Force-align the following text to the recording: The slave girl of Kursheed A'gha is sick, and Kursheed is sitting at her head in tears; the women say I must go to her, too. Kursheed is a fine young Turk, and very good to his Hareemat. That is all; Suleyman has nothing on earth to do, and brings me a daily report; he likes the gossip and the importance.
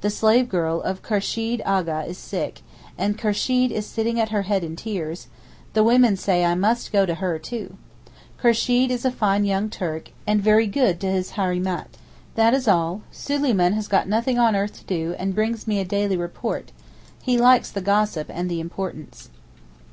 The 0.00 0.10
slave 0.10 0.48
girl 0.48 0.82
of 0.82 1.00
Kursheed 1.00 1.62
A'gha 1.64 2.04
is 2.08 2.18
sick, 2.18 2.62
and 2.98 3.16
Kursheed 3.16 3.70
is 3.70 3.86
sitting 3.86 4.18
at 4.18 4.30
her 4.30 4.42
head 4.42 4.64
in 4.64 4.74
tears; 4.74 5.28
the 5.74 5.84
women 5.84 6.16
say 6.16 6.44
I 6.44 6.56
must 6.56 6.90
go 6.90 7.06
to 7.06 7.14
her, 7.14 7.38
too. 7.38 7.76
Kursheed 8.42 8.90
is 8.90 9.04
a 9.04 9.12
fine 9.12 9.44
young 9.44 9.70
Turk, 9.70 10.10
and 10.26 10.42
very 10.42 10.66
good 10.66 11.00
to 11.02 11.06
his 11.08 11.34
Hareemat. 11.38 11.96
That 12.34 12.52
is 12.52 12.66
all; 12.66 13.02
Suleyman 13.12 13.74
has 13.74 13.92
nothing 14.06 14.40
on 14.40 14.56
earth 14.56 14.76
to 14.80 14.84
do, 14.86 15.14
and 15.20 15.36
brings 15.36 15.68
me 15.68 15.78
a 15.78 15.84
daily 15.84 16.16
report; 16.16 16.72
he 17.22 17.38
likes 17.38 17.70
the 17.70 17.80
gossip 17.80 18.26
and 18.28 18.50
the 18.50 18.58
importance. 18.58 19.30